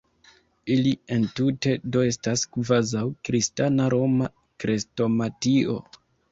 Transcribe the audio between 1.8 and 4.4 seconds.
do estas kvazaŭ «Kristana Roma